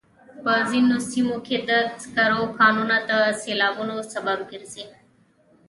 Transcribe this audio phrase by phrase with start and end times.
[0.43, 1.71] په ځینو سیمو کې د
[2.03, 3.11] سکرو کانونه د
[3.41, 4.85] سیلابونو سبب ګرځي.